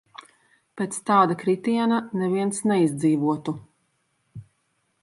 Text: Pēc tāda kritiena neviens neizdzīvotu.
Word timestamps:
Pēc 0.79 0.95
tāda 1.09 1.37
kritiena 1.43 2.01
neviens 2.23 2.65
neizdzīvotu. 2.73 3.57